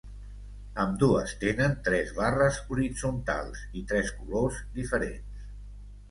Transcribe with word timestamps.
Ambdues 0.83 1.33
tenen 1.41 1.75
tres 1.87 2.13
barres 2.19 2.57
horitzontals 2.75 3.61
i 3.81 3.83
tres 3.91 4.09
colors 4.23 4.57
diferents. 4.79 5.45